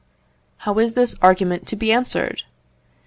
How 0.57 0.79
is 0.79 0.95
this 0.95 1.13
argument 1.21 1.67
to 1.67 1.75
be 1.75 1.91
answered? 1.91 2.41